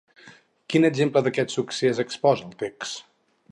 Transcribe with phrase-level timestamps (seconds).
[0.73, 3.07] Quin exemple d'aquest succés exposa, el text?